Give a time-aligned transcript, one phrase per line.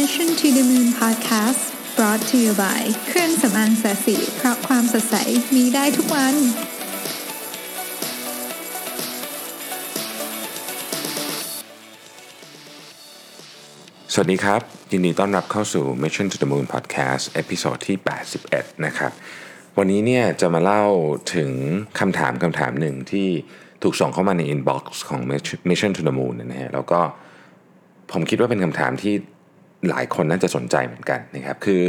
[0.00, 1.62] Mission to the Moon Podcast
[1.96, 5.16] brought to you by เครื่องสำอางแสสีเพราะความสดใส
[5.54, 6.34] มีได้ทุกวัน
[14.12, 14.60] สวัสดีครับ
[14.92, 17.96] ยินดีต้อนรับเข้าสู่ Mission to the Moon Podcast เอพิโซดที่
[18.40, 19.12] 81 นะครับ
[19.78, 20.84] วันนี้เนี่ยจะมาเล่า
[21.34, 21.50] ถึง
[22.00, 23.28] คำถามคำถามหนึ่งที่
[23.82, 25.20] ถูกส่งเข้ามาใน inbox ของ
[25.70, 27.00] Mission to the Moon นะฮะแล้วก็
[28.12, 29.14] ผมคิดว่าเป็นคำถามที่
[29.88, 31.84] หลายคนน่าจะสนใจเหมือนกันนะครับ คือ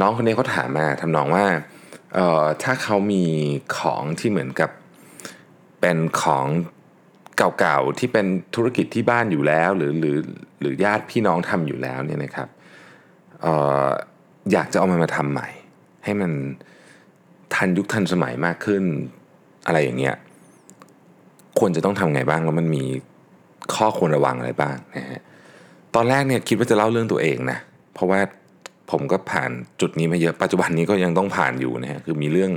[0.00, 1.46] น้องคนนี้เขาถามมาทำนองว่า
[2.14, 3.24] เอ่อถ้าเขามี
[3.78, 4.70] ของที่เหมือนกับ
[5.80, 6.46] เป็นของ
[7.36, 10.18] เก่าๆที่เป็นธุรกิจที่บ้านอยู่แล้ว หรือหรือ
[10.60, 12.48] หรือญาติพี่น้องทำอยู่แล้วเนี่ยนะครับ
[13.42, 13.54] เอ่
[13.86, 13.88] อ
[14.52, 15.48] อยากจะเอามันมาทำใหม่
[16.04, 16.32] ให้มัน
[17.54, 18.84] ทันยุคทันสมัยมากขึ้น
[19.66, 20.16] อะไรอย่างเงี้ย
[21.58, 22.84] ควรจะต้องทำไงบ้างแล้วมันมี
[23.74, 25.22] ข้อควรระวังอะไรบ้างนะฮะ
[25.94, 27.58] ตอนแรกเนี่ยคิดว่าจะเล่าเรื่องตัวเองนะ
[27.94, 28.20] เพราะว่า
[28.90, 32.50] ผมก็ผ่านจุดนี้มาเยอะปัจจุบันนี้ก็ยังต้องผ่านอยู่นะฮะคือมีเรื่อง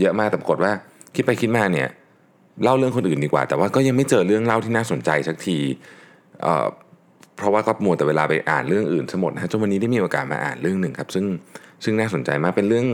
[0.00, 0.72] เยอะมากแต่ปรากฏว่า
[1.14, 1.88] คิดไปคิดมาเนี่ย
[2.62, 5.58] เล่าเรื่องคนอื่นดีกว่า แต่ว่าก็ยังไม่เจอเรื่องเล่าที่น่าสนใจสักที
[6.42, 6.66] เอ่อ
[7.36, 11.26] เพราะว่าก็มัวแต่เวลาไปอ่านเรื่องอื่นทั้งหมดนะจนวันนี้ได้มีโอกาสมาอ่านเรื่องหนึ่งครับ ซึ่ง
[11.84, 12.86] ซึ่งน่าสนใจมากเป็นเรื่อง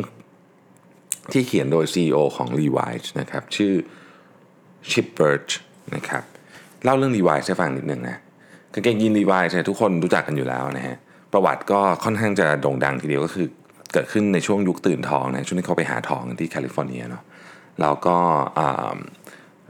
[1.33, 3.73] ที่เขียนโดย CEO ของ Levi's นะครับ ชื่อ
[4.91, 5.53] Chip Birch
[5.95, 6.23] นะครับ
[6.85, 8.17] เล่าเรื่อง Levi's ให้ฟังนิดนึงนะ
[8.75, 10.97] กางเกงยีน Levi's เนี่ยทุกคนรู้จักกันอยู่แล้วนะฮะ
[11.33, 13.47] ประวัติก็ค่อนข้างจะโด่งดังทีเดียวก็คือ
[13.93, 17.23] เกิดขึ้นในช่วงยุคตื่นทองนะช่วงที่เขาไปหาทองที่แคลิฟอร์เนียเนาะ
[17.81, 18.17] แล้วก็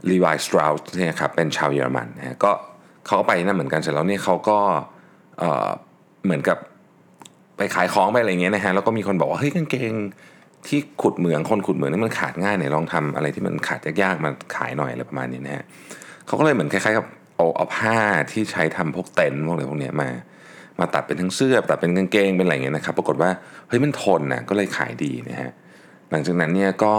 [0.09, 2.51] ลีวายสตราวส์เนี่ยครับเป็นชาวเยอรมันนะฮะก็
[3.05, 4.57] เขาก็ไปนั่นเหมือนกันเสร็จแล้วเนี่ยเขาก็
[5.39, 5.69] เอ่อ
[6.25, 6.57] เหมือนกับ
[7.57, 9.93] ไปขายของไปอะไรเงี้ยนะฮะแล้วก็มีคนบอกว่าเฮ้ยกางเกง
[10.67, 15.65] ที่ขุดเหมืองคนขุดเหมืองนี่มันขาดง่ายไหนลองทำอะไรที่มันขาดยากๆมาขายหน่อยอะไรประมาณนี้นะฮะ
[16.25, 17.05] เขาก็เลยเหมือนคล้ายๆกับ
[17.39, 17.97] เอาเอาผ้า
[18.31, 20.09] ที่ใช้ทำพวกเต็นท์พวกอะไรพวกเนี้ยมา
[20.79, 23.31] มาตัดเป็นทั้งเสื้อตัดเป็นกางเกงเป็นอะไรเงี้ยนะครับ ปรากฏว่า
[23.67, 25.51] เฮ้ยมันทนนะก็เลยขายดีนะฮะ
[26.11, 26.95] หลังจากนั้นเนี่ยก็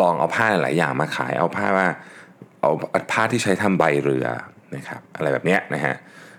[0.00, 1.88] ลองเอาผ้าหลายอย่างมาขายเอาผ้าว่า
[2.60, 2.70] เอา
[3.12, 4.26] ผ้าที่ใช้ทำใบเรือ
[4.76, 5.94] นะครับอะไรแบบเนี้ยนะฮะ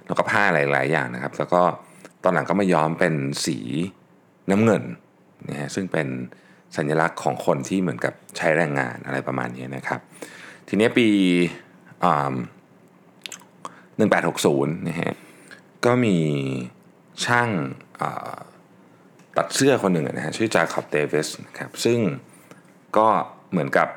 [0.05, 1.61] แล้วก็ผ้าหลาย ๆ อย่างนะครับ แล้วก็
[2.23, 3.13] ตอนหลังก็มาย้อมเป็น
[3.45, 3.57] สี
[4.51, 4.83] น้ำเงิน
[5.49, 6.07] นะฮะซึ่งเป็น
[6.77, 9.99] สัญลักษณ์ของคนที่เหมือนกับใช้แรงงานอะไรประมาณนี้นะครับ
[10.67, 11.07] ทีนี้ปี
[13.97, 15.11] หนึ่งแปดหกศูนย์นะฮะ
[15.85, 16.17] ก็มี
[17.25, 17.49] ช่าง
[19.37, 21.99] ตัดเสื้อคนหนึ่งนะฮะชื่อจาคอบเดวิสนะครับซึ่ง
[22.97, 23.07] ก็
[23.51, 23.87] เหมือนกับ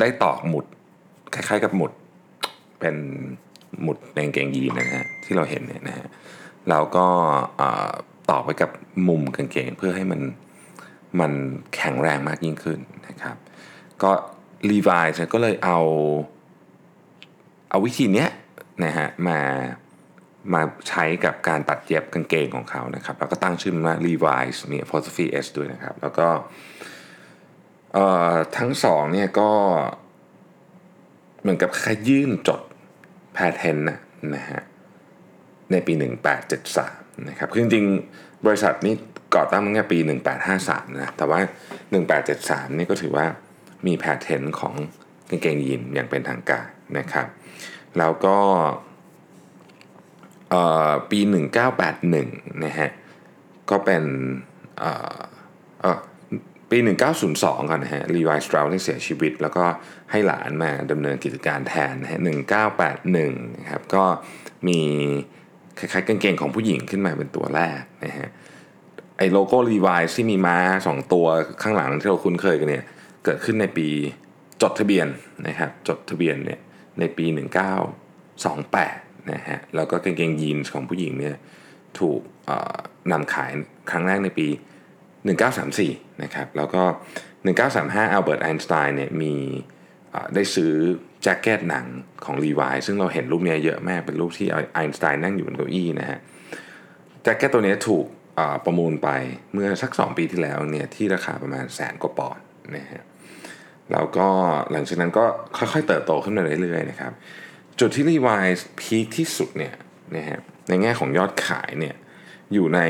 [0.00, 0.64] ได้ตอกหมุด
[1.34, 1.92] คล้ายๆกับหมุด
[2.80, 2.96] เป็น
[3.82, 6.06] หมุดในกางเกงยีนนะฮะที่เราเห็นเนี่ยนะฮะ
[6.70, 7.06] แล้วก็
[8.30, 8.70] ตอกไว้กับ
[9.08, 10.20] มุมกางเกงเพื่อให้มัน
[11.20, 11.32] มัน
[11.74, 13.36] แข็งแรงมากยิ่งขึ้นนะครับ
[14.02, 14.10] ก็
[14.70, 15.78] ลีวายก็เลยเอา
[17.70, 18.28] เอาวิธีเนี้ย
[18.84, 19.40] นะฮะมา
[20.54, 26.28] มาใช้กับการตัดเย็บกางเกงของเขานะครับ แล้วก็ตั้งชื่อมันว่า Levi's มี apostrophe s ด้วยนะครับ แล้วก็
[28.56, 29.50] ทั้งสองเนี่ยก็
[31.40, 32.60] เหมือนกับขยื่นจด
[33.34, 33.98] แพทเทนนะ
[34.34, 34.62] นะฮะ
[35.72, 35.92] ในปี
[36.60, 38.94] 1873 นะครับคือจริงๆ บริษัทนี้
[39.34, 39.98] ก่อตั้งตั้งแต่ปี
[40.48, 41.40] 1853 นะ แต่ว่า
[42.08, 43.26] 1873 นี่ก็ถือว่า
[43.86, 44.74] มีแพทเทนของ
[45.30, 46.66] กางเกงยีนอย่างเป็นทางการ
[46.98, 47.26] นะครับ
[47.98, 48.38] แล้วก็
[51.10, 51.20] ปี
[51.90, 52.90] 1981 นะฮะ
[53.70, 54.02] ก็เป็น
[56.70, 56.78] ปี
[57.22, 59.64] 1902ก่อนนะฮะลีไวสตราวที่เสียชีวิต แล้วก็
[60.10, 62.20] ให้หลานมาดำเนินกิจการแทนนะฮะ
[62.88, 64.04] 1981 นะครับ ก็
[64.68, 64.80] มี
[65.78, 68.28] คล้ายๆกางเกงของผู้หญิงขึ้นมาเป็นตัวแรกนะฮะ
[69.18, 70.56] ไอ้โลโก้ลีไวที่มีม้า
[70.88, 71.26] 2 ตัว
[71.62, 72.84] ข้างหลังที่เราคุ้นเคยกันเนี่ย
[73.24, 73.88] เกิดขึ้นในปี
[74.62, 75.06] จดทะเบียน
[75.46, 76.60] นะครับ จดทะเบียนเนี่ย
[76.98, 77.26] ในปี
[78.08, 81.36] 1928นะฮะแล้วก็กางเกงยีนส์ของผู้หญิงเนี่ย
[81.98, 82.20] ถูก
[83.12, 83.50] นำขาย
[83.90, 84.48] ครั้งแรกในปี
[85.34, 86.82] 1934นะครับแล้วก็
[87.48, 89.34] 1935อัลเบิร์ตไอน์สไตน์เนี่ยมี
[90.34, 90.72] ได้ซื้อ
[91.22, 91.86] แจ็คเก็ตหนัง
[92.24, 96.18] ของลีวายซึ่งเราเห็นรูปนี้เยอะมากเป็นรูปที่ไอน์สไตน์นั่งอยู่บนเก้าอี้นะฮะ
[97.22, 98.06] แจ็คเก็ตตัวนี้ถูก
[98.64, 99.08] ประมูลไป
[99.52, 102.44] เมื่อสัก 2 ปีที่แล้วเนี่ยที่ราคาประมาณแสนกว่าปอนด์
[102.76, 103.02] นะฮะ
[103.92, 104.28] แล้วก็
[104.72, 105.24] หลังจากนั้นก็
[105.56, 107.12] ค่อยๆเติบโตขึ้นมาเรื่อยๆนะครับ
[107.80, 108.46] จุดที่รีไวาย
[108.80, 109.74] พีคที่สุดเนี่ย
[110.16, 110.38] นะฮะ
[110.68, 111.94] ในแง่ของยอดขายเนี่ย
[112.52, 112.80] อยู่ใน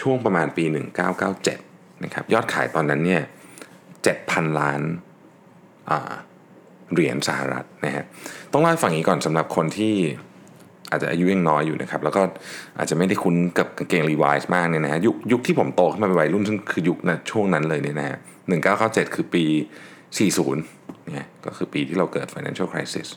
[0.00, 0.64] ช่วงประมาณปี
[1.34, 3.22] 1997นะครับยอดขายตอนนั้นเนี่ย
[3.90, 4.80] 7,000 ล้าน
[6.92, 8.04] เหรียญสหรัฐนะฮะ
[8.52, 9.94] ต้องเล่าฝั่งนี้ก่อนสำหรับคนที่
[10.90, 12.22] อาจจะอายุยังน้อยอยู่นะครับ แล้วก็
[12.78, 18.18] อาจจะไม่ได้คุ้นกับกางเกงรีไวายส์มากเนี่ยนะฮะยุคยุคที่ผมโตขึ้นมาเป็นวัยรุ่นซึ่งคือยุคนะช่วงนั้นเลยเนี่ยนะฮะ
[18.66, 19.44] 1997คือปี
[20.18, 23.08] 40เนี่ยก็คือปีที่เราเกิด financial crisis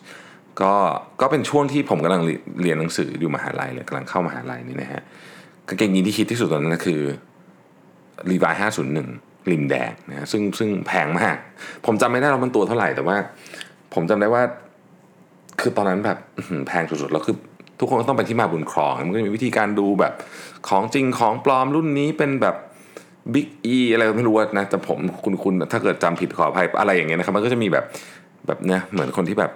[0.61, 0.73] ก็
[1.21, 2.21] ก็เป็นช่วงที่ผมกำลัง
[2.61, 5.01] เรียนหนังสืออยู่มหาลัยเลยกำลังเข้ามหาลัยนี่นะฮะ
[5.67, 7.01] กางเกงยีนที่คิดที่สุดตอนนั้นนะคือ
[8.31, 9.07] รีวายห้าศูนย์หนึ่ง
[9.51, 11.37] ริมแดงนะซึ่งซึ่งแพงมาก
[11.85, 13.17] ผมจำไม่ได้ว่ามันตัวเท่าไหร่แต่ว่า
[13.93, 14.43] ผมจำได้ว่า
[15.61, 16.17] คือตอนนั้นแบบ
[16.67, 17.35] แพงสุดๆแล้วคือ
[17.79, 20.13] ทุกคนก็ต้องไปที่มาบุญครอง มันก็มีวิธีการดูแบบ
[20.69, 22.55] ของจริงของปลอมรุ่นนี้เป็นแบบ
[23.33, 27.85] บิ๊กอีอะไรไม่รู้นะแต่ผมคุณคุณถ้าเกิดจำผิดขออภัยอะไรอย่างเงี้ยนะครับมันก็จะมีแบบ
[28.47, 29.51] แบบเนี้ยเหมือนคนที่แบบ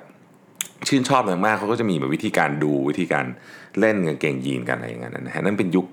[0.88, 3.26] ชื่นชอบมากๆเขาก็จะมีแบบวิธีการดูวิธีการ
[3.80, 5.86] เล่นกางเกงยีนกันอะไรอย่างเงี้ยนะฮะนั่นเป็นยุค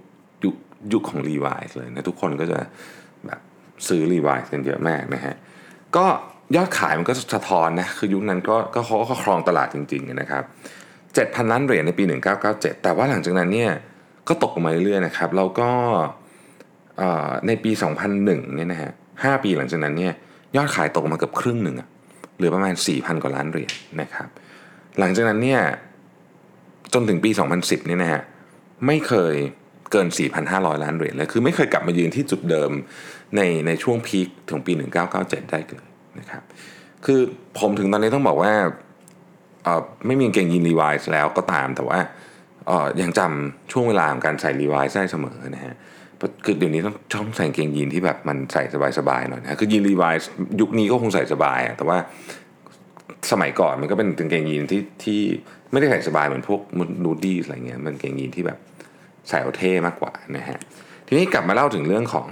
[0.45, 0.55] ยุค
[0.93, 2.59] ยุคของรีวายเลยนะทุกคนก็จะ
[3.27, 3.41] แบบ
[3.89, 5.35] ซื้อรีวายกันเยอะมากนะฮะ
[5.97, 6.07] ก็
[6.57, 10.45] ยอดขายมันก็สะท้อนนะคือยุคนั้นก็ก็เขาก็ครองตลาดจริงๆนะครับ
[10.99, 12.05] 7,000 ล้านเหรียญในปี
[12.45, 13.71] 1997 แต่ว่าหลังจากนั้นเนี่ย
[14.29, 15.71] ก็ตกลงมาเรื่อยๆนะครับแล้วก็
[17.47, 17.71] ในปี
[18.13, 20.13] 2001เนี่ยนะฮะ5ปีหลังจากนั้นเนี่ย
[20.57, 21.77] ยอดขายตกมาเกือบครึ่งหนึ่ง
[22.37, 24.29] เหลือประมาณ 4,000 กว่าล้านเหรียญนะครับ
[24.99, 25.61] หลังจากนั้นเนี่ย
[26.93, 28.23] จนถึงปี 2010เนี่ยนะฮะ
[28.87, 29.35] ไม่เคย
[29.93, 30.09] เกิน
[30.47, 32.71] 4,500 ล้านเหรียญเลยคือไม่เคยกลับมายืนที่จุดเดิม
[33.37, 34.73] ในในช่วงพีคถึงปี
[35.13, 35.87] 1997 ได้เลย
[36.19, 36.43] นะครับ
[37.05, 37.21] คือ
[37.59, 38.53] ผมถึงตอนนี้ต้องบอกว่า
[40.07, 41.99] ไม่มีกางเกงยีน Levi's แล้วก็ตามแต่ว่า
[43.01, 45.75] ยังจำช่วงเวลาของการใส่ Levi's ได้เสมอนะฮะ
[46.45, 48.63] คือเดี๋ยวนี้ต้องชอบใส่กางเกงยีนที่แบบมันใส่
[48.99, 50.31] สบายๆหน่อยนะคือยีน Levi's
[50.61, 51.99] ยุคนี้ก็คงใส่สบายแต่ว่า
[53.31, 55.21] สมัยก่อนมันก็เป็นกางเกงยีนที่ที่
[55.73, 56.61] ไม่ได้ใส่สบายเหมือนพวก
[57.05, 58.59] Nudie อะไรเงี้ยมันกางเกงยีนที่แบบ
[59.29, 60.59] ใส่เอาเท่มากกว่านะฮะ
[61.07, 62.27] ทีนี้กลับมาเล่าถึงเรื่องของ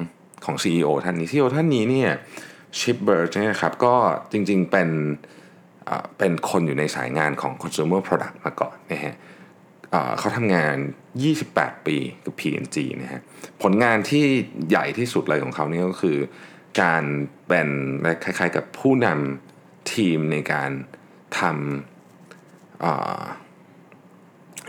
[0.45, 2.11] ของ CEO ท่านนี้ CEO ท่านนี้เนี่ย
[2.79, 3.95] ชิปเบิร์ดเนี่ยครับก็
[4.33, 4.91] จริงๆเป็น
[6.19, 9.15] เป็นคนอยู่ในสายงานของ consumer product มาก่อนนะฮะ
[10.19, 10.77] เขาทำงาน
[11.33, 13.21] 28 ปีกับ P&G นะฮะ
[13.63, 14.25] ผลงานที่
[14.69, 16.17] ใหญ่ที่สุดเลยของเขานี่ก็คือ
[16.83, 17.05] การ
[17.47, 17.69] เป็น
[18.25, 20.71] คล้ายๆกับผู้นำทีมในการ
[21.39, 22.81] ทำ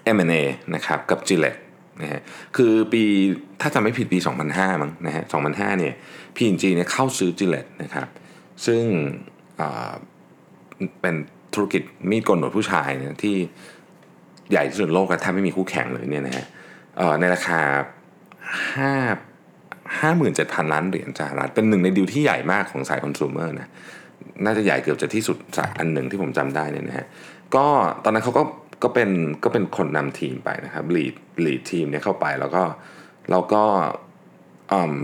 [0.03, 0.35] เอ็มเอ
[0.75, 1.57] นะครับกับ g i l l e t
[2.01, 2.21] นะฮะ
[2.55, 3.03] คือปี
[3.61, 4.17] ถ้าจำไม่ผิดปี
[4.49, 5.93] 2005 มั้งนะฮะ 2005 เนี่ย
[6.35, 8.07] P&G เนี่ยเข้าซื้อ g i l l e t นะครับ
[8.65, 8.83] ซึ่ง
[11.01, 11.15] เป็น
[11.53, 13.35] ธุรกิจมีดกลหนวดผู้ชายเนี่ยที่
[14.51, 16.45] ใหญ่ที่สุดโลกแทบไม่มีคู่แข่งเลยเนี่ยนะฮะ
[17.19, 17.59] ในราคา
[18.77, 23.69] 5 57,000 ล้านเหรียญสหรัฐเป็นหนึ่งในดิวที่ใหญ่มากของสายคอน sumer นะ
[24.45, 27.05] น่าจะใหญ่เกือบจะที่สุดสายอันหนึ่งที่ผมจำได้เนี่ยนะฮะ
[27.55, 27.65] ก็
[28.03, 28.43] ตอนนั้นเขาก็
[28.83, 29.09] ก็เป็น
[29.43, 31.15] ก็เป็นคนนำทีมไปนะครับลีด
[31.45, 32.63] ลีดทีมเนี่ยเข้าไปแล้วก็
[33.29, 33.63] แล้วก็
[34.71, 34.95] อืม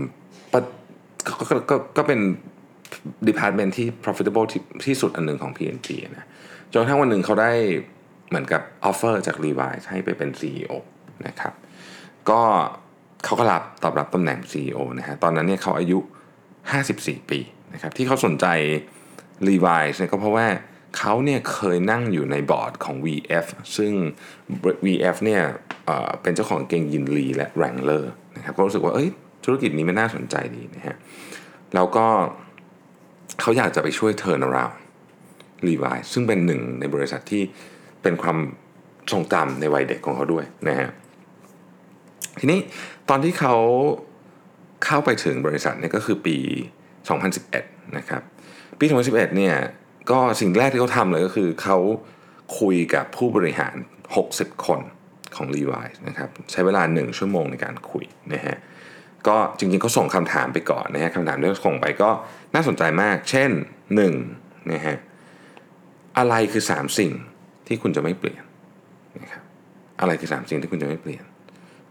[1.28, 1.32] ก็
[1.70, 2.20] ก็ก็เป็น
[3.28, 6.26] department ที่ profitable ที่ที่สุดอันหนึ่งของ P&G นะ
[6.72, 7.50] จนกระทั่งวันหนึ่งเขาได้
[8.34, 10.72] เหมือนกับ offer จาก Levi's ให้ไปเป็น CEO
[11.26, 11.52] นะครับ
[12.30, 12.42] ก็
[13.24, 15.98] เขาก็รับตอบรับตำแหน่ง CEO นะฮะตอนนั้นเนี่ยเขาอายุ
[16.64, 17.40] 54 ปี
[17.74, 18.46] นะครับที่เขาสนใจ
[19.48, 20.46] Levi's เนี่ยก็เพราะว่า
[20.98, 23.46] เขาเนี่ยเคยนั่งอยู่ในบอร์ดของ VF
[23.76, 23.92] ซึ่ง
[24.86, 25.42] VF เนี่ย
[26.22, 28.04] เป็นเจ้าของเกงยินลีและ Wrangler
[28.36, 29.08] นะครับก็รู้สึกว่าเอ้ย
[29.44, 30.96] ธุรกิจนี้มันน่าสนใจดีนะฮะ
[31.74, 32.06] แล้วก็
[33.40, 34.76] เขาอยากจะไปช่วย turn around
[35.66, 37.42] Levi ซึ่งเป็นหนึ่งในบริษัทที่
[38.04, 38.38] เป็นความ
[39.12, 40.88] ทรงจำในวัยเด็กของเขาด้วยนะฮะ
[42.40, 42.60] ทีนี้
[43.08, 43.56] ตอนที่เขา
[44.84, 46.36] เข้าไปถึงบริษัทเนี่ยก็คือปี
[47.16, 48.22] 2011 นะครับ
[48.78, 49.56] ปี 2011 เนี่ย
[50.10, 51.78] ก็สิ่งแรกที่เขาทำเลยก็คือเขา
[52.60, 53.74] คุยกับผู้บริหาร
[54.20, 54.80] 60 คน
[55.36, 58.56] ของ Levi นะครับใช้เวลา 1 ชั่วโมงในการคุยนะฮะ
[59.28, 62.10] ก็จริงๆเขาส่งคำถามไปก่อนนะฮะคำถามที่ส่งไปก็
[62.54, 63.50] น่าสนใจมาก เช่น
[64.10, 64.96] 1นะฮะ
[66.18, 67.12] อะไรคือ 3 สิ่ง
[67.66, 68.42] ที่คุณจะไม่เปลี่ยน
[69.22, 69.42] นะครับ
[70.00, 71.22] อะไรคือ 3 สิ่งที่คุณจะไม่เปลี่ยน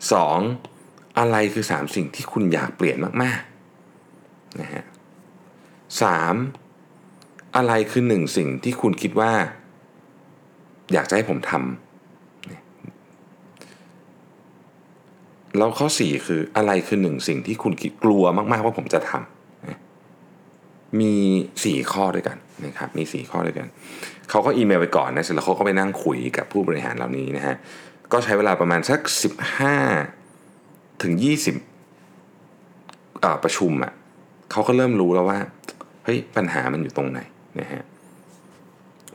[0.06, 1.20] 2.
[1.20, 4.84] อะไรคือ 3 สิ่งที่คุณอยากเปลี่ยนมากๆนะฮะ
[6.02, 6.36] สาม
[7.56, 9.32] อะไรคือหนึ่งสิ่งที่คุณคิดว่า
[10.94, 11.62] อยากจะให้ผมทำ
[15.58, 19.43] แล้วข้อสี่คืออะไรคือหนึ่งสิ่งที่คุณคิดกลัวมากๆว่าผมจะทำ
[21.00, 21.14] มี
[21.64, 23.68] สี่ข้อด้วยกันนะครับมีสี่ข้อด้วยกัน
[24.30, 27.56] เขาก็อีเมลไปก่อนนะเสร็จแล้วเขาก็ไปนั่งคุยกับผู้บริหารเหล่านี้นะฮะ
[28.12, 29.00] ก็ใช้เวลาประมาณสัก
[30.02, 31.14] 15 ถึง
[32.30, 33.94] 20ประชุมอะ่ะ
[34.52, 35.40] เขาก็เริ่มรู้แล้วว่า
[36.04, 37.20] เฮ้ยปัญหามันอยู่ตรงไหน
[37.60, 37.82] นะฮะ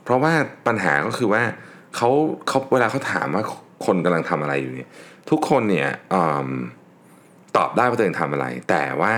[0.03, 0.33] เพราะว่า
[0.67, 1.43] ปัญหาก็คือว่า
[1.95, 2.09] เขา
[2.47, 3.43] เขาเวลาเขาถามว่า
[3.85, 4.89] คนกำลังทำอะไรอยู่เนี่ย
[5.29, 6.15] ทุกคนเนี่ยอ
[7.57, 9.13] ตอบได้ว่าตัวเองทำอะไร แต่ว่า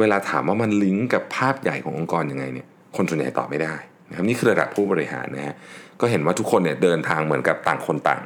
[0.00, 3.74] เวลาถามว่ามันลิงก์กับภาพใหญ่ขององค์กรยังไงเนี่ยคนส่วนใหญ่ตอบไม่ได้
[4.08, 5.54] นะครับนี่คือระดับผู้บริหารนะฮะ
[6.00, 8.22] ก็เห็นว่าทุกคนเนี่ยเดินทางเหมือนกับต่างคนต่าง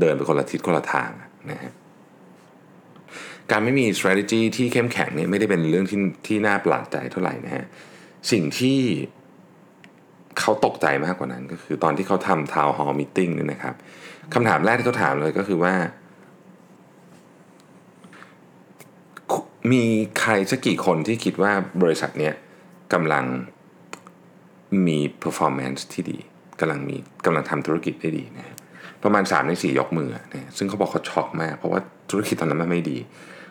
[0.00, 1.10] เดินไปคนละทิศคนละทาง
[1.50, 1.72] นะฮะ
[3.50, 7.64] การไม่มี strategy ที่เข้มแข็งเนี่ยไม่ได้เป็นเรื่องที่ที่น่าประหลาดใจเท่าไหร่นะฮะ
[8.32, 8.78] สิ่งที่
[10.38, 13.74] เขาตกใจมากกว่านั้นก็คือตอนที่เขาทำทาวน์ฮอลล์มิ팅เนี่ยนะครับ
[14.34, 15.74] คำถามแรกที่เขาถามเลยก็คือว่า
[19.70, 19.84] มี
[20.20, 21.52] ใครสักกี่คนที่คิดว่า
[21.82, 22.34] บริษัทเนี้ย
[22.92, 23.24] กำลัง
[24.86, 26.18] มี performance ที่ดี
[26.60, 28.56] กำลังมีกำลังทำธุรกิจได้ดีนะ
[29.02, 32.98] ประมาณ3ใน4ยกมือนะซึ่งเขาบอกเขาช็อกมาก เพราะว่าธุรกิจตอนนั้นมันไม่ดี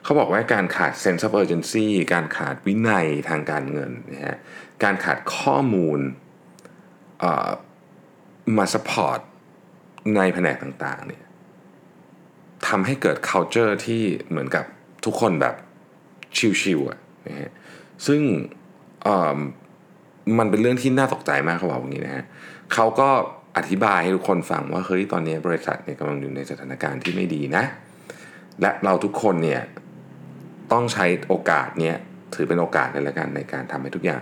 [0.04, 4.38] เขาบอกว่าการขาด sense of urgency การขาดวินัยทางการเงินนะฮะ
[4.84, 6.00] การขาดข้อมูล
[8.58, 9.20] มา support
[10.16, 11.24] ในแผนกต่างๆเนี่ย
[12.68, 14.66] ทำให้เกิด culture ที่เหมือนกับ
[15.06, 15.56] ทุกคนแบบ
[16.38, 17.50] ชิวๆอะนะฮะ
[18.08, 18.22] ซึ่ง
[20.38, 22.26] มันเป็นเรื่องที่น่าตกใจมากเขาบอกอย่างนี้นะฮะ
[22.74, 23.10] เขาก็
[23.58, 27.64] อธิบายให้ทุกคนฟังว่าเฮ้ยตอนนี้บริษัทเนี่ยกำลังอยู่ในสถานการณ์ที่ไม่ดีนะ
[28.62, 29.62] และเราทุกคนเนี่ย
[30.72, 31.96] ต้องใช้โอกาสเนี้ย
[32.34, 34.22] ถือเป็นโอกาสในละกันในการทำให้ทุกอย่าง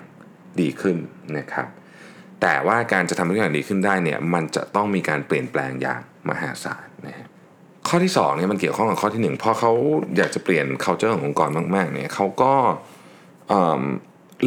[0.61, 0.97] ดีขึ้น
[1.37, 1.67] นะครับ
[2.41, 7.27] แต่ว่าการจะทำให้ทุกอย่างดีขึ้นได้เนี่ยมันจะต้องมีการเปลี่ยนแปลงอย่างมหาศาลนะฮะ
[7.89, 9.71] ข้อที่2เนี่ยมันเกี่ยวข้องกับข้อที่1พอเขา
[10.17, 12.53] อยากจะเปลี่ยน culture ขององค์กรมาก ๆ เนี่ยเขาก็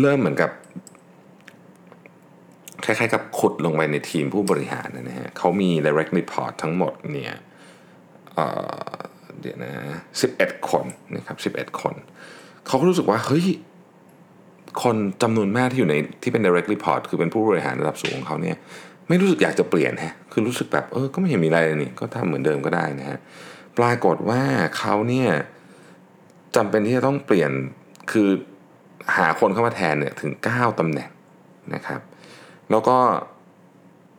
[0.00, 0.50] เริ่มเหมือนกับ
[2.84, 7.34] คล้ายๆกับขุดลงไปในทีมผู้บริหารนะฮะเขามี direct report ทั้งหมดเนี่ย
[8.34, 9.72] เเดี๋ยวนะ
[10.22, 10.84] 11คน
[11.16, 11.94] นะครับ11คน
[12.66, 13.46] เขาก็รู้สึกว่า เฮ้ย
[14.82, 18.56] คนจำนวนมากที่อยู่ในที่เป็น direct report คือเป็นผู้บริหารระดับสูงของเขาเนี่ย
[19.08, 23.18] ไม่รู้สึกอยากจะเปลี่ยนฮะคือรู้สึกแบบเออก็ไม่เห็นมีอะไรเลยนี่ก็ทำเหมือนเดิมก็ได้นะฮะ
[23.78, 24.42] ปรากฏว่า
[24.78, 25.30] เขาเนี่ย
[26.56, 27.50] จำเป็นที่จะต้องเปลี่ยน
[28.12, 28.28] คือ
[29.16, 31.10] หาคนเข้ามาแทนเนี่ยถึง 9ตำแหน่ง
[31.74, 32.00] นะครับ
[32.70, 32.96] แล้วก็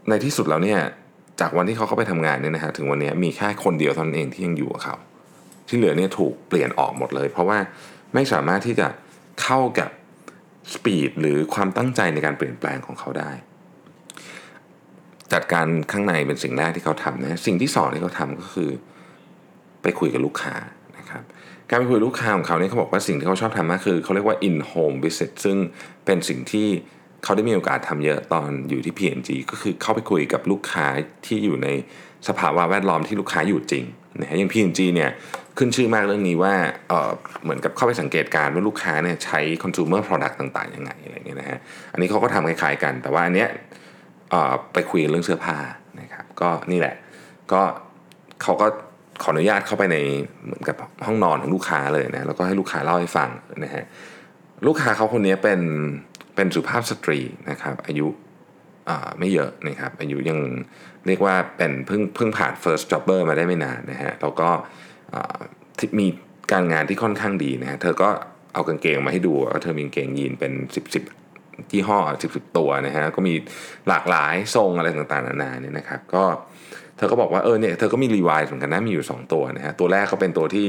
[0.09, 0.79] ในที่สุดแล้วเนี่ย
[1.39, 4.95] จากวันที่เขาเข้าไปทำงานเนี่ยนะฮะถึงวันนี้มีแค่คนเดียวเท่านั้นเองที่ยังอยู่กับเขา
[5.67, 7.57] ที่เหลือเนี่ยถูกเปลี่ยนออกหมดเลย เพราะว่า
[8.13, 8.87] ไม่สามารถที่จะ
[9.43, 9.89] เข้ากับ
[10.73, 13.31] สปีดหรือความตั้งใจในการเปลี่ยนแปลงของเขาได้
[15.33, 18.69] จัดการข้างในเป็นสิ่งแรกที่เขาทำนะสิ่งที่สองที่เขาทำก็คือ
[19.81, 20.55] ไปคุยกับลูกค้า
[20.97, 21.23] นะครับ
[21.69, 25.57] การไปคุยลูกค้าของเขาเนี่ยเขาบอกว่าสิ่งที่เขาชอบทำมากคือเขาเรียกว่า in home visit ซึ่ง
[26.05, 26.67] เป็นสิ่งที่
[27.23, 30.85] เขาได้มีโอกาสทำเยอะตอนอยู่ที่ P&G ก็คือเข้าไปคุยกับลูกค้า
[31.25, 31.67] ที่อยู่ใน
[32.27, 33.83] สภาวะแวดล้อมที่ลูกค้าอยู่จริง
[34.19, 35.09] นะฮะอย่าง P&G เนี่ย
[35.57, 36.53] ขึ้นชื่อมากเรื่องนี้ว่า
[36.87, 37.11] เออ
[37.43, 41.59] เหมือนกับเข้าไปสังเกตการว่าลูกค้าเนี่ยใช้ consumer product ต่างๆยังไงอะไรเงี้ยนะฮะ
[41.93, 43.49] อันนี้เขาก็ทำคล้ายๆกัน แต่ว่าอันเนี้ย
[44.73, 45.57] ไปคุยเรื่องเสื้อผ้า
[46.01, 46.95] นะครับก็นี่แหละ
[47.51, 47.61] ก็
[48.41, 48.67] เขาก็
[49.21, 49.97] ขออนุญาตเข้าไปใน
[50.45, 50.75] เหมือนกับ
[51.05, 53.29] ห้องนอนของลูกค้าเลยนะแล้วก็ให้ลูกค้าเล่าให้ฟัง
[53.63, 53.83] นะฮะ
[54.67, 55.61] ลูกค้าเขาคนนี้เป็น
[56.35, 58.07] เป็นสุภาพสตรีนะครับอายุ
[59.19, 60.39] ไม่เยอะนะครับอายุยัง
[61.07, 64.49] เรียกว่าเป็นเพิ่งเพิ่งผ่าน first jobber มาได้ไม่นานนะฮะแล้วก็
[65.99, 66.07] มี
[66.51, 68.09] การงานที่ค่อนข้างดีนะฮะเธอก็
[68.53, 71.22] เอากางเกงมาให้ดูว่าเธอมีกางเกงยีนเป็น 10 10
[71.71, 73.33] ที่ห่อสิบสิบตัวนะฮะก็มี
[73.87, 76.23] หลากหลายทรงอะไรต่างๆนานาเนี่ยนะครับ ก็
[76.97, 80.67] เธอก็บอกว่าเออเนี่ยเธอก็มีรีวายเหมือนกันนะมีอยู่ 2 ตัวนะฮะตัวแรกเขาเป็นตัวที่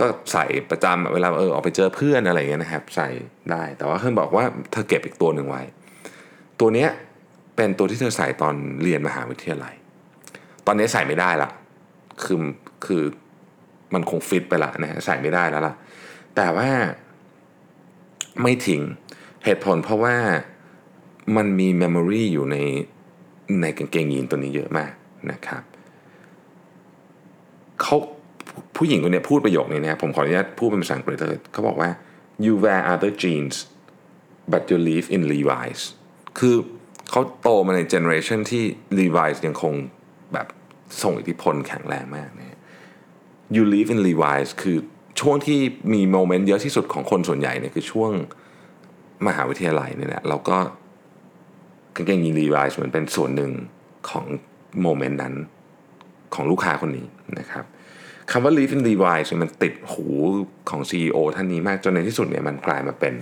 [0.00, 3.08] ก็ใส่ประจำเวลาเออออกไปเจอเพื่อนอะไรเงี้ยนะครับ ใส่
[3.50, 5.62] ได้แต่ว่าเพื่อนบอกว่าเธอเก็บอีกตัวหนึ่งไว้
[6.60, 6.88] ตัวเนี้ย
[7.56, 9.74] เป็นตัวที่เธอใส่ตอนเรียนมหาวิทยาลัย
[10.66, 11.48] ตอนนี้ใส่ไม่ได้ละ
[12.24, 12.38] คือ
[12.86, 13.02] คือ
[13.94, 15.74] มันคงฟิตไปละนะใส่ไม่ได้แล้วล่ะ
[16.36, 16.68] แต่ว่า
[18.42, 18.82] ไม่ทิ้ง
[19.44, 20.16] เหตุผลเพราะว่า
[21.36, 22.56] มันมีเมมโมรีอยู่ใน
[23.60, 24.92] ในกางเกงยีนตัวนี้เยอะมาก
[25.30, 25.62] นะครับ
[27.80, 27.96] เขา
[28.76, 31.90] ผู้หญิงคนนี้พูดประโยคนี้นะผมขออนุญาตพูดเป็นภาษาอังกฤษเลยเขาบอกว่า
[32.44, 33.56] you wear other jeans
[34.52, 35.82] but you live in Levi's
[36.38, 36.56] คือ
[37.10, 38.64] เขาโตมาในเจเนอเรชันที่
[38.98, 39.74] Levi's ยังคง
[40.32, 40.46] แบบ
[41.02, 42.58] ส่งอิทธิพลแข็งแรงมากนะ
[43.56, 44.78] you live in Levi's คือ
[45.20, 45.60] ช่วงที่
[45.92, 48.12] มีโมเมนต์เยอะที่สุดของคนส่วนใหญ่เนี่ยคือช่วง
[49.26, 50.58] มหาวิทยาลัยเนี่ยแหละเราก็
[51.94, 53.52] กางเกงยีน Levi's เหมือนเป็นส่วนหนึ่ง
[54.10, 54.24] ของ
[54.82, 55.34] โมเมนต์นั้น
[56.34, 57.06] ของลูกค้าคนนี้
[57.38, 57.64] นะครับ
[58.30, 60.06] คำว่า live in Levi's มันติดหู
[60.70, 63.14] ของ CEO ท่านนี้มากจนในที่สุดเนี่ยมันกลายมาเป็น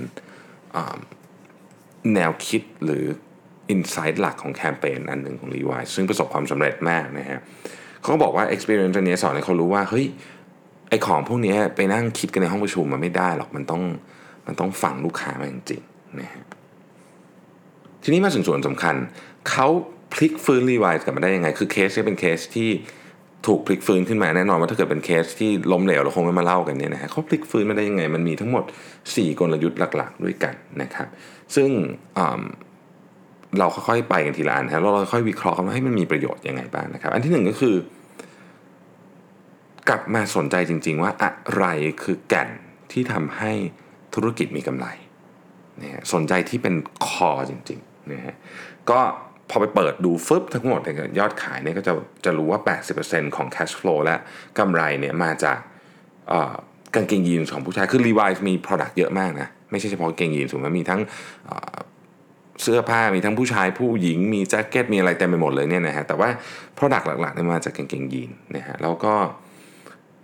[2.15, 3.05] แนวคิดหรือ
[3.71, 7.41] insight หลักของแคมเปญอันหนึ่งของ Levi's ซึ่งประสบความสำเร็จมากนะฮะ
[8.01, 10.07] เขาก็บอกว่า experience อันนี้สอนให้เขารู้ว่า เฮ้ย
[10.89, 13.83] ไอ้ของพวกนี้ไปนั่งคิดกันในห้องประชุมมันไม่ได้หรอกมันต้อง
[14.49, 16.45] มันต้องฟังลูกค้ามาจริงๆนะฮะ
[18.03, 18.95] ทีนี้มาถึงส่วนสำคัญ
[19.51, 19.69] เขา
[20.15, 22.71] พลิกฟื้น Levi's กลับมาได้ยังไง คือเคสนี้เป็นเคสที่
[23.47, 28.65] ถูกพลิกฟื้นขึ้นมาแน่นอนว่าถ้าเกิดเป็นเคสที่ล้มเหลวเราคงไม่มาเล่ากันเนี่ยนะฮะเขาพลิกฟื้นมาได้ยังไง มันมีทั้งหมด
[29.03, 31.09] 4 กลยุทธ์หลัก ๆ ด้วยกันนะครับ
[31.57, 31.71] ซึ่ง
[33.59, 37.77] เราค่อยๆไปกันทีละอันครับเราค่อยวิเคราะห์กันว่าให้มันมีประโยชน์ยังไงบ้างนะครับ อันที่หนึ่งก็คือ
[39.89, 41.65] กลับมาสนใจจริง ๆ ว่าอะไร
[42.03, 42.49] คือแก่น
[42.93, 43.53] ที่ทำให้
[44.19, 44.87] ธุรกิจมีกำไร
[45.81, 46.75] นะสนใจที่เป็น
[47.07, 48.35] คอจริงๆนะฮะ
[48.91, 49.01] ก็
[49.51, 50.81] พอไปเปิดดูฟึบทั้งหมด
[51.19, 51.93] ยอดขายเนี่ยก็จะ
[52.25, 52.61] จะรู้ว่า
[52.99, 54.17] 80%ของ cash flow และ
[54.59, 55.59] กำไรเนี่ยมาจาก
[56.95, 61.01] กางเกงยีนของผู้ชาย คือ Levi's มี Product เยอะมากนะ ไม่ใช่เฉพาะกางเกงยีนถูกไหมมีทั้ง
[62.63, 66.29] เสื้อผ้ามีทั้งผู้ชายผู้หญิงมีแจ็คเก็ตมีอะไรเต็มไปหมดเลยเนี่ยนะฮะแต่ว่า
[66.79, 69.15] Product หลักๆเนี่ยมาจากกางเกงยีนนะฮะแล้วก็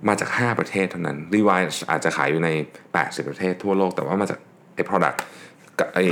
[0.09, 2.49] มาจาก 5 ประเทศเท่านั้น Levi's อาจจะขายอยู่ใน
[2.89, 4.39] 80 ประเทศทั่วโลก แต่ว่ามาจาก
[4.75, 5.19] ไอ้ Product
[5.79, 6.05] กับไอ้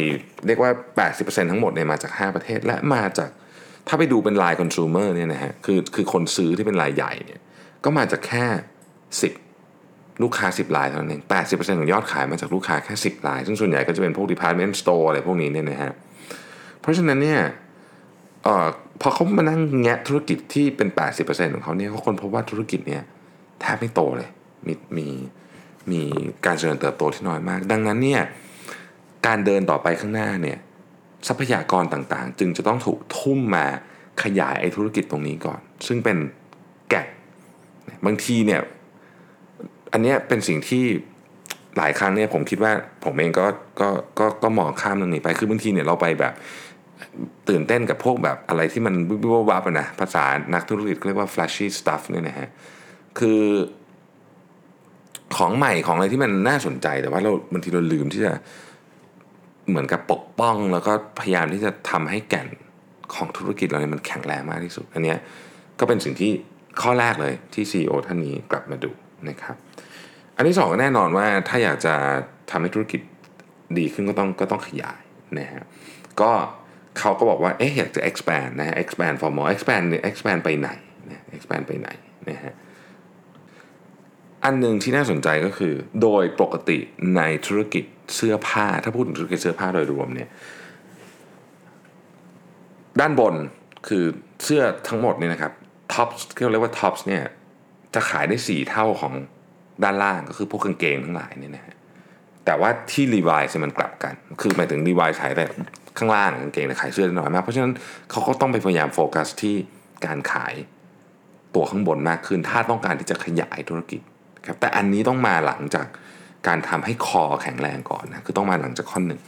[0.46, 0.70] เรียกว่า
[1.10, 3.30] 80%ทั้งหมดเนี่ยมาจาก 5 ประเทศ และมาจาก
[3.88, 7.40] ถ้าไปดูเป็นรายคอน sumer เนี่ยนะฮะคือคือคนซื้อที่เป็นรายใหญ่เนี่ย
[7.84, 8.44] ก็มาจากแค่
[9.52, 15.92] 10 ลูกค้า 10รายเท่านั้นเอง80%ของยอดขายมาจากลูกค้าแค่ 10ราย ซึ่งส่วนใหญ่ก็จะเป็นพวก department store อะไรพวกนี้เนี่ยนะฮะ
[16.80, 17.40] เพราะฉะนั้นเนี่ย
[18.44, 18.66] เอ่อ
[19.00, 20.88] พอเขามานั่งแงะธุรกิจที่เป็น
[21.22, 23.02] 80%ของเขาเนี่ยเขาคนพบว่าธุรกิจเนี่ย
[23.62, 24.30] แทบไม่โตเลย
[24.66, 25.08] มีมี
[25.90, 26.00] มี
[26.46, 28.22] การเจริญเติบโตที่น้อยมาก ดังนั้นเนี่ย
[29.26, 30.58] การเดินต่อไปข้างหน้าเนี่ย
[31.28, 33.66] ทรัพยากรต่างๆ จึงจะต้องถูกทุ่มมา
[34.22, 36.18] ขยายไอ้ธุรกิจตรงนี้ก่อน ซึ่งเป็น
[36.90, 37.06] แกะ
[38.06, 38.60] บางทีเนี่ย
[39.92, 40.84] อันเนี้ยเป็นสิ่งที่
[41.76, 42.72] หลายครั้งเนี่ยผมคิดว่า
[43.04, 43.46] ผมเองก็
[43.80, 43.88] ก็
[44.18, 46.34] ก็ก็มองข้ามเรื่องนี้ไปคือบางทีเนี่ยเราไปแบบ
[47.48, 52.48] ตื่นเต้นกับพวกแบบอะไรที่มันวิบวับนะภาษานักธุรกิจเรียกว่า flashy stuff เนี่ยนะฮะ
[53.18, 53.40] คือ
[55.36, 58.32] ของใหม่ของอะไรที่มันน่าสนใจแต่ว่าเราบางทีเราลืมที่จะ
[59.68, 62.48] เหมือนกับปกป้อง แล้วก็พยายามที่จะทำให้แก่น
[63.14, 65.18] ของธุรกิจเราเนี่ยมันแข็งแรงมากที่สุด อันเนี้ย
[65.78, 66.30] ก็เป็นสิ่งที่
[66.80, 68.90] ข้อแรกเลยที่ CEO ท่านนี้กลับมาดู
[69.28, 69.56] นะครับ
[70.36, 71.94] อันที่สองก็แน่นอนว่าถ้าอยากจะ
[72.50, 73.00] ทำให้ธุรกิจ
[73.78, 75.00] ดีขึ้นก็ต้องก็ต้องขยาย
[75.38, 75.64] นะฮะ
[76.20, 76.30] ก็
[76.98, 80.68] เขาก็บอกว่าเอ๊ะอยากจะ expand นะฮะ expand for more expand expand ไปไหน
[81.10, 81.88] นะ expand ไปไหน
[82.28, 82.54] นะฮะ
[84.44, 86.78] อันหนึ่งที่น่าสนใจก็คือ โดยปกติ
[87.16, 87.84] ในธุรกิจ
[88.16, 90.28] เสื้อผ้า ถ้าพูดถึงธุรกิจเสื้อผ้าโดยรวมเนี่ย
[93.00, 93.34] ด้านบน
[93.88, 94.04] คือ
[94.44, 95.52] เสื้อทั้งหมดเนี่ยนะครับ
[95.92, 97.22] top ที่เราเรียกว่า top เนี่ย
[97.94, 99.12] จะขายได้ 4 เท่าของ
[99.84, 101.76] ด้านล่างก็คือพวกกางเกงทั้งหลายเนี่ยนะฮะ
[102.44, 105.46] แต่ว่าที่รีวายมันกลับกัน คือหมายถึงรีวายขายแต่
[105.98, 107.72] ข้างล่างกางเกงแต่ขายเสื้อน้อยมาก เพราะฉะนั้น
[108.10, 109.54] เขาก็ต้องไปพยายามโฟกัสที่
[110.06, 110.54] การขาย
[111.54, 114.00] ตัวข้างบนมากขึ้น ถ้าต้องการที่จะขยายธุรกิจ
[114.46, 115.86] ครับแต่อันนี้ต้องมาหลังจาก
[116.46, 119.20] การทำให้คอแข็งแรงก่อนนะคือต้องมาหลังจากข้อหนึ่ง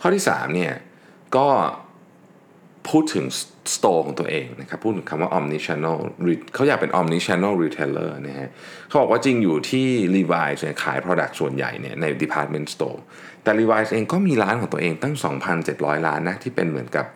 [0.00, 0.72] ข้อที่3เนี่ย
[1.36, 1.46] ก็
[2.88, 3.24] พูดถึง
[3.74, 5.98] store ของตัวเองนะครับพูดถึงคำว่า omni channel
[6.54, 8.48] เขาอยากเป็น omni channel retailer นะฮะ
[8.88, 9.86] เขาบอกว่าจริงอยู่ที่
[10.16, 13.00] Levi's ขาย product ส่วนใหญ่เนี่ยใน department store
[13.42, 15.14] แต่ Levi's เองก็มีร้านของตัวเองตั้ง
[15.60, 17.06] 2,700ล้านนะที่เป็นเหมือนกับ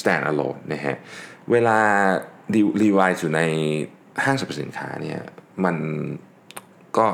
[0.00, 0.96] stand alone นะฮะ
[1.50, 1.78] เวลา
[2.82, 3.42] Levi's อยู่ใน
[4.24, 5.20] ห้างสรรพสินค้าเนี่ย
[5.64, 5.76] มัน
[6.98, 7.06] ก็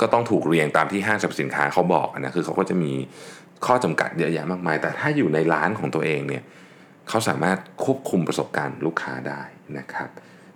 [0.00, 2.92] ก็ต้องถูกเรียงตามที่ห้างสรรพสินค้าเขาบอกนะคือเขาก็จะมี
[3.66, 6.42] ข้อจำกัดเยอะแยะมากมาย แต่ถ้าอยู่ในร้านของตัวเองเนี่ย
[7.08, 9.42] เขาสามารถควบคุมประสบการณ์ลูกค้าได้
[9.78, 10.10] นะครับ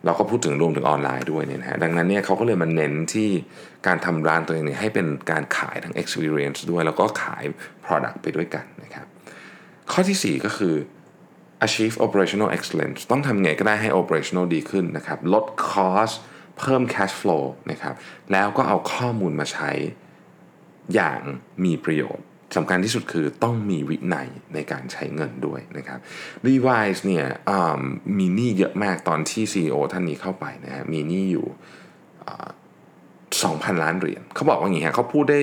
[0.05, 3.29] เราก็พูดถึงรวมถึงออนไลน์ด้วยเนี่ยนะฮะดังนั้นเนี่ยเขาก็เลยมาเน้นที่
[3.87, 7.44] การทำร้านตัวเองเนี่ยให้เป็นการขายทั้ง experience ด้วย แล้วก็ขาย
[7.85, 9.07] product ไปด้วยกันนะครับ
[9.92, 10.74] ข้อที่ 4 ก็คือ
[11.66, 16.14] achieve operational excellence ต้องทำไงก็ได้ให้ operational ดีขึ้นนะครับ ลด cost
[16.58, 17.94] เพิ่ม cash flow นะครับ
[18.32, 19.70] แล้วก็เอาข้อมูลมาใช้
[20.94, 21.20] อย่าง
[21.64, 22.24] มีประโยชน์
[22.56, 25.98] สำคัญที่สุดคือต้องมีวินัยในการใช้เงินด้วยนะครับ
[26.46, 27.24] Levi's เนี่ย
[28.18, 31.46] มีหนี้เยอะมากตอนที่ CEO ท่านนี้เข้าไปนะฮะ มีหนี้อยู่
[33.42, 35.40] 2,000 ล้านเหรียญเขาบอกว่าอย่างนี้ฮะเขาพูดได้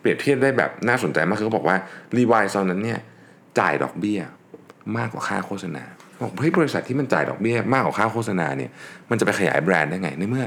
[0.00, 1.76] เปรียบเทียบได้แบบน่าสนใจมากคือเขาบอกว่า
[2.16, 3.00] Levi's ตอนนั้นเนี่ย
[3.58, 4.20] จ่ายดอกเบี้ย
[4.96, 5.82] มากกว่าค่าโฆษณา
[6.20, 8.70] บอกเฮ้ยบริษัทที่มันจ่ายดอกเบี้ยมากกว่าค่าโฆษณาเนี่ย
[9.10, 10.44] มันจะไปขยายแบรนด์ได้ไงในเมื่อ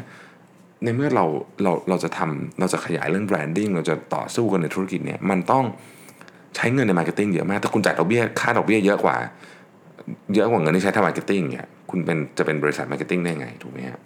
[0.84, 1.26] ในเมื่อเรา
[1.64, 5.64] เราเราจะทำเราจะขยายเรื่อง branding เราจะต่อสู้กันในธุรกิจเนี่ยมันต้อง
[6.56, 9.16] ใช้เงินใน marketing เยอะมากถ้าคุณจ่ายดอกเบี้ยค่าดอกเบี้ยเยอะกว่า
[10.36, 14.00] เยอะกว่าเงินที่ใช้ทำ marketing เนี่ยคุณเป็นจะเป็นบริษัท marketing ได้ไงถูกไหมฮะ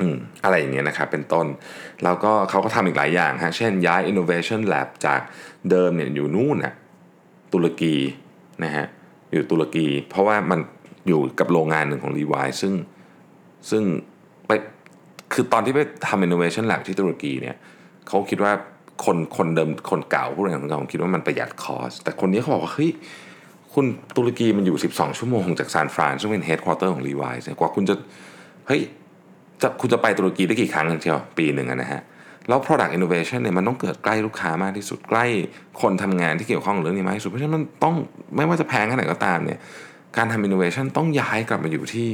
[0.00, 1.46] อืมอะไรอย่างเงี้ยนะครับเป็นต้น
[2.04, 5.20] แล้วก็เขาก็ทำอีกหลายอย่างฮะเช่นย้าย innovation lab จาก
[5.70, 6.74] เดิมเนี่ยอยู่นู่นน่ะ
[7.52, 7.94] ตุรกี
[8.64, 8.86] นะฮะ
[9.32, 10.60] อยู่ตุรกี เพราะว่ามัน
[11.08, 12.72] อยู่กับโรงงานหนึ่งของ Levi ซึ่ง
[13.70, 13.82] ซึ่ง
[14.46, 14.50] ไป
[15.32, 17.56] คือตอนที่ไปทำ innovation lab ที่ตุรกีเนี่ย
[18.08, 18.52] เขาคิดว่า
[19.04, 22.90] คนคนเดิมคนเก่าผู้บริหารคนเก่าคิดว่ามันประหยัดคอส แต่คนนี้เขาบอกว่าเฮ้ย
[23.74, 27.94] คุณตุรกีมันอยู่ 12 ชั่วโมงจากซานฟรานซึ่งเป็นเฮดค q อเตอร์ของ Levi's กว่าคุณจะ
[28.66, 28.80] เฮ้ย
[29.62, 32.02] จะคุณจะไปตุรกีได้กี่ครั้งกันเชียวปีหนึ่งนะฮะ
[32.50, 35.24] แล้ว product innovation เนี่ยมันต้องเกิดใกล้ลูกค้ามากที่สุดใกล้
[35.80, 37.94] คนทำงานที่เกี่ยวข้องเรื่องนี้มากที่สุด เพราะฉะนั้นมันต้อง
[38.36, 39.58] ไม่ว่าจะแพงแค่ไหนก็ตามเนี่ย
[40.16, 42.08] การทำ innovation ต้องย้ายกลับมาอยู่ที่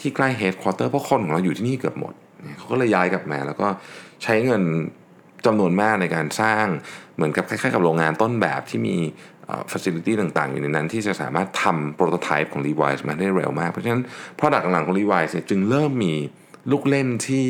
[0.00, 2.14] ที่ใกล้ headquarter เพราะคนของเราอยู่ที่นี่เกือบหมด
[2.58, 3.68] เขาก็เลยย้ายกลับมาแล้วก็
[4.22, 4.62] ใช้เงิน
[5.46, 6.66] จำนวนมากในการสร้าง
[7.14, 8.96] เหมือนกับคล้ายๆกับโรงงานต้นแบบที่มี
[9.72, 14.02] ฟัสซิลิตี้ต่างๆ อยู่ในนั้นที่จะสามารถทำโปรโตไทป์ของ Levi's มาได้เร็วมาก เพราะฉะนั้น
[14.38, 16.14] Product หลังๆของ Levi's เนี่ยจึงเริ่มมี
[16.70, 17.46] ลูกเล่นที่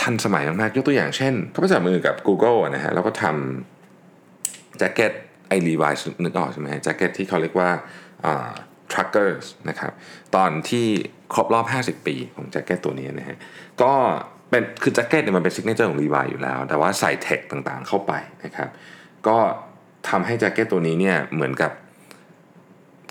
[0.00, 5.12] ทันสมัยมากๆยกตัวอย่างเช่นเขาไปจับมือกับ Google นะฮะแล้วก็ทำแจ็คเก็ต
[5.48, 7.70] ไอ้ Levi's นึกออกใช่ไหมแจ็คเก็ตที่เขาเรียกว่า
[8.92, 9.92] truckers นะครับ
[10.36, 10.86] ตอนที่
[11.34, 13.36] ครบรอบ 50 ปีของแจ็คเก็ตตัวนี้นะฮะ
[13.82, 13.92] ก็
[14.50, 18.12] เป็นคือแจ็คเก็ตเนี่ยมันเป็น signature ของ Levi's อยู่แล้ว แต่ว่าใส่ tech ต่างๆเข้าไป
[18.44, 18.68] นะครับ
[19.26, 19.38] ก็
[20.08, 21.72] ทำให้แจ็คเก็ตตัวนี้เนี่ยเหมือนกับ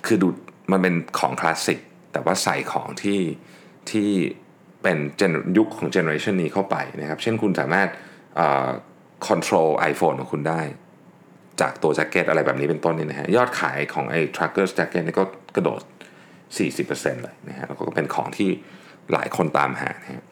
[0.06, 0.28] คือดู
[0.72, 1.80] มันเป็นของคลาสสิก
[2.12, 3.20] แต่ว่าใส่ของที่
[3.92, 4.12] ที่
[4.84, 4.98] เป็น
[5.58, 7.88] ยุคของ generation นี้เข้าไปนะครับเช่นคุณสามารถ
[9.28, 10.62] คอนโทรล iPhone ของคุณได้
[11.62, 15.24] จากตัวแจ็คเก็ตอะไรแบบนี้เป็นต้นนี่นะฮะยอดขายของไอ้ Truckers Jacket นี่ก็
[15.56, 15.82] กระโดด
[16.58, 18.50] 40%เลยนะฮะแล้วก็เป็นของที่
[19.12, 20.24] หลายคนตามหานะฮะ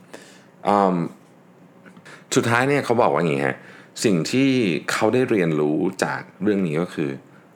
[2.35, 3.57] สุดท้ายเนี่ยเขาบอกว่าอย่างนี้ฮะ
[4.05, 4.49] สิ่งที่
[4.91, 7.09] เขาได้เรียนรู้จากเรื่องนี้ก็คือ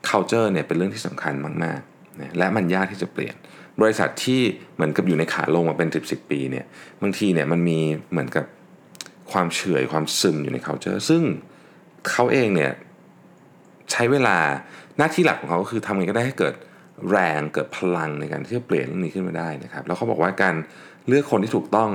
[0.09, 3.35] culture เนี่ยเป็นเรื่องที่สำคัญมากๆนะและมันยากที่จะเปลี่ยน
[3.81, 4.41] บริษัทที่
[4.75, 6.65] เหมือนกับอยู่ในขาลงมาเป็น 10บสปีเนี่ย
[7.01, 7.79] บางทีเนี่ยมันมี
[8.11, 8.45] เหมือนกับ
[9.31, 11.23] ความเฉื่อยความซึมอยู่ใน culture ซึ่ง
[12.09, 12.71] เขาเองเนี่ย
[13.91, 14.37] ใช้เวลา
[14.97, 16.53] หน้าที่หลักของเขาก็คือทำไงก็ได้ให้เกิด
[17.09, 20.55] แรงเกิดพลังในการที่จะเปลี่ยนเรื่องนี้ขึ้นมาได้นะครับ แล้วเขาบอกว่าการ
[21.07, 21.89] เลือกคนที่ถูกต้อง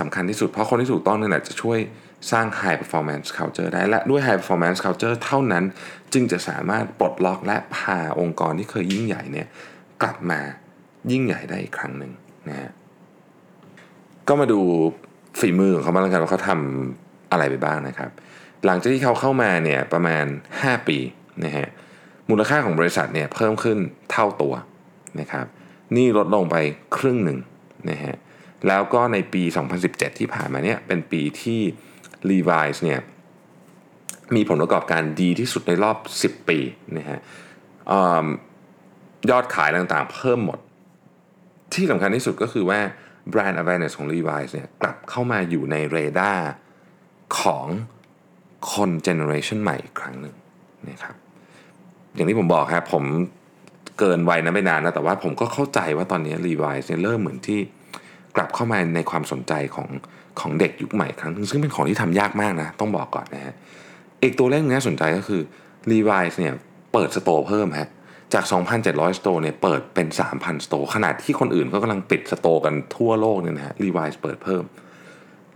[0.00, 1.78] สำคัญที่สุด เพราะคนที่ถูกต้องนี่แหละจะช่วย
[2.32, 5.64] สร้าง high performance culture ได้ และด้วย high performance culture เท่านั้น
[6.12, 9.46] จึงจะสามารถปลดล็อกและพาองค์กรที่เคยยิ่งใหญ่เนี่ย
[10.02, 10.40] กลับมา
[11.12, 12.12] ยิ่งใหญ่ได้อีกครั้งหนึ่ง
[12.48, 12.70] นะฮะ
[14.28, 14.60] ก็มาดู
[15.38, 18.10] ฝีมือของเขาบ้างกันว่าเขาทำอะไรไปบ้างนะครับ
[18.66, 20.24] หลังจากที่เขาเข้ามาเนี่ยประมาณ
[20.56, 20.98] 5 ปี
[21.44, 21.66] นะฮะ
[22.30, 23.78] มูลค่าของบริษัทเนี่ยเพิ่มขึ้น
[24.10, 24.54] เท่าตัว
[25.20, 25.46] นะครับ
[25.96, 26.56] นี่ลดลงไป
[26.96, 27.38] ครึ่งหนึ่ง
[27.90, 28.14] นะฮะ
[28.68, 29.42] แล้วก็ในปี
[29.80, 31.60] 2017 ที่ผ่านมาเนี่ยเป็นปีที่
[32.30, 33.00] Levi's เนี่ย
[34.34, 36.58] มีผลประกอบการดีที่สุดในรอบ 10 ปี
[36.98, 37.18] นะฮะ
[39.30, 40.58] ยอดขายต่างๆ เพิ่มหมด
[41.76, 42.80] ที่สำคัญที่สุดก็คือว่า
[43.30, 46.48] แบรนด์ awareness ของ Levi's เนี่ยกลับเข้ามาอยู่ในเรดาร์
[47.40, 47.66] ของ
[48.72, 50.34] คนเจเนอเรชันใหม่อีกครั้งหนึ่ง
[50.88, 51.14] นะครับ
[52.14, 53.04] อย่างที่ผมบอกครับผม
[53.98, 57.60] เกินวัยนั้นไปนานนะแต่ว่าผมก็เข้าใจว่าตอนนี้ Levi's เนี่ยเริ่มเหมือนที่
[58.36, 59.88] กลับเข้ามาในความสนใจของ
[60.40, 63.54] ของเด็กยุคใหม่ครั้งนึงซึ่งเป็นของที่ทำยากมากนะ ต้องบอกก่อนนะฮะ
[64.22, 65.42] อีกตัวเลขน่าสนใจก็คือ
[65.90, 66.54] Levi's เนี่ย
[66.92, 67.88] เปิด store เพิ่มฮะ
[68.34, 68.44] จาก
[68.80, 74.64] 2,700 store เนี่ยเปิดเป็น 3,000 store ขนาดที่คนอื่นก็กำลังปิด store กันทั่วโลกเนี่ยนะฮะ Levi's เปิดเพิ่ม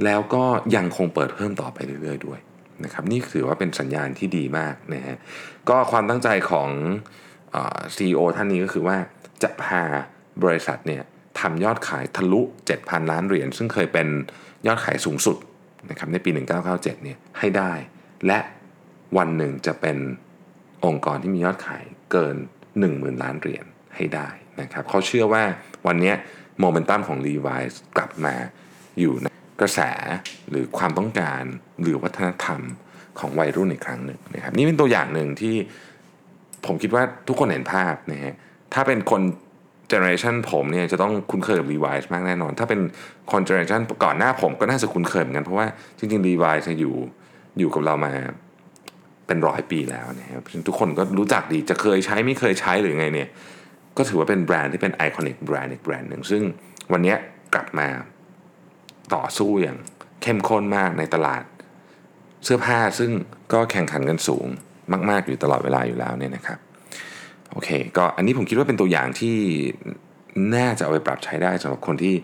[0.04, 0.44] แล้วก็
[0.76, 2.38] ยังคงเปิดเพิ่มต่อไปเรื่อยๆด้วย
[2.84, 5.16] นะครับนี่ถือว่าเป็นสัญญาณที่ดีมากนะฮะ
[5.68, 6.68] ก็ความตั้งใจของ
[7.94, 8.96] ซีอีโอท่านนี้ก็คือว่า
[9.42, 9.82] จะพา
[10.42, 11.02] บริษัทเนี่ย
[11.40, 12.40] ทำยอดขายทะลุ
[12.76, 14.08] 7,000 ล้านเหรียญซึ่งเคยเป็น
[14.66, 15.36] ยอดขายสูงสุด
[15.90, 16.30] นะครับในปี
[16.68, 17.72] 1997 เนี่ยให้ได้
[18.26, 18.38] และ
[19.16, 19.96] วันหนึ่งจะเป็น
[20.86, 22.36] องค์กรที่มียอดขายเกิน
[22.78, 23.64] 10,000 ล้านเหรียญ
[23.96, 24.28] ให้ได้
[24.60, 25.42] นะครับเขาเชื่อว่า
[25.86, 26.12] วันนี้
[26.60, 28.34] โมเมนตัมของ Levi's กลับมา
[29.00, 29.26] อยู่ใน
[29.60, 29.80] กระแส
[30.50, 31.42] หรือความต้องการ
[31.82, 32.60] หรือวัฒนธรรม
[33.18, 35.54] ของวัยรุ่นอีกครั้งหนึ่งนะครับนี่เป็นตัวอย่างหนึ่งที่
[36.66, 38.34] ผมคิดว่าทุกคนเห็นภาพนะฮะ
[38.74, 39.22] ถ้าเป็นคน
[39.88, 42.80] generation ผมเนี่ยจะต้องคุ้นเคยกับ Levi's มากแน่นอน ถ้าเป็น
[43.32, 45.66] คน generation ก่อนหน้าผมก็น่าจะคุ้นเคยเหมือนกัน เพราะว่า
[45.98, 46.94] จริงๆ Levi's จะอยู่
[47.58, 48.12] อยู่กับเรามา
[49.30, 53.28] เป็นร้อยปีแล้วนะครับทุกคนก็รู้จักดีจะเคยใช้ไม่เคยใช้หรือไงเนี่ย
[53.96, 56.42] ก็ถือว่าเป็นแบรนด์ที่เป็นไอคอนิกแบรนด์อีกแบรนด์หนึ่งซึ่ง
[56.92, 57.14] วันนี้
[57.54, 57.88] กลับมา
[59.14, 59.76] ต่อสู้อย่าง
[60.22, 61.42] เข้มข้นมากในตลาด
[62.44, 63.10] เสื้อผ้าซึ่ง
[63.52, 64.46] ก็แข่งขันกันสูง
[65.10, 66.58] มาก ๆ อยู่ตลอดเวลาอยู่แล้วเนี่ยนะครับ
[67.52, 69.36] โอเคก็อันนี้ผมคิดว่าเป็นตัวอย่างที่
[70.56, 72.14] น่าจะเอาไปปรับใช้ได้สำหรับคนที่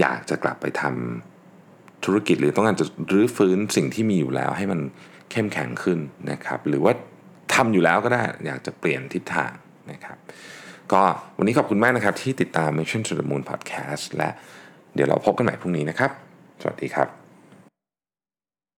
[0.00, 4.80] อยากจะกลับไปทำธุรกิจหรือต้องการจะรื้อฟื้นสิ่งที่มีอยู่แล้วให้มัน
[5.34, 5.98] เข้มแข็งขึ้น
[6.30, 6.92] นะครับ หรือว่า
[7.54, 9.52] ทำอยู่แล้วก็ได้อยากจะเปลี่ยนทิศทาง
[9.92, 10.18] นะครับ
[10.92, 11.02] ก็
[11.38, 14.30] วันนี้ขอบคุณมากนะครับที่ติดตาม Mission to the Moon Podcast และ
[14.94, 16.10] เดี๋ยวเราพบกันใหม่พรุ่งนี้นะครับ
[16.60, 17.23] สวัสดีครับ